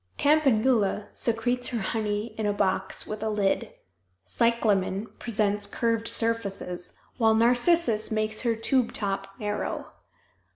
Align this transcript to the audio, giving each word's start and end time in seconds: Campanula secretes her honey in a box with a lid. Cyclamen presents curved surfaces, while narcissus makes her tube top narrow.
Campanula 0.17 1.09
secretes 1.15 1.67
her 1.67 1.77
honey 1.77 2.33
in 2.35 2.47
a 2.47 2.53
box 2.53 3.05
with 3.05 3.21
a 3.21 3.29
lid. 3.29 3.71
Cyclamen 4.25 5.05
presents 5.19 5.67
curved 5.67 6.07
surfaces, 6.07 6.97
while 7.19 7.35
narcissus 7.35 8.09
makes 8.09 8.41
her 8.41 8.55
tube 8.55 8.93
top 8.93 9.27
narrow. 9.39 9.91